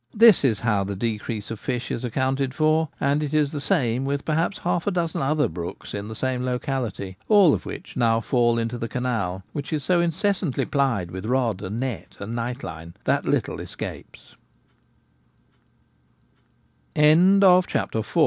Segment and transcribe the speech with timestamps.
[0.15, 4.03] This is how the decrease of fish is accounted for, and it is the same
[4.03, 8.19] with perhaps half a dozen other brooks in the same locality, all of which now
[8.19, 12.95] fall into the canal, which is so incessantly plied with rod and net and nightline
[13.03, 13.47] that litt